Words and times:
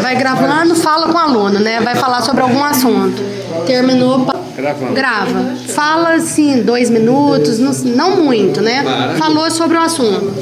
vai 0.00 0.16
gravando, 0.16 0.74
fala 0.74 1.08
com 1.08 1.16
o 1.16 1.20
aluno, 1.20 1.60
né? 1.60 1.80
Vai 1.80 1.94
falar 1.94 2.22
sobre 2.22 2.42
algum 2.42 2.62
assunto. 2.62 3.22
Terminou, 3.66 4.26
Gravando. 4.56 4.92
grava. 4.92 5.54
Fala 5.68 6.14
assim, 6.14 6.62
dois 6.62 6.90
minutos, 6.90 7.58
não, 7.58 7.72
não 7.94 8.16
muito, 8.24 8.60
né? 8.60 8.84
Falou 9.18 9.50
sobre 9.50 9.76
o 9.76 9.80
assunto. 9.80 10.34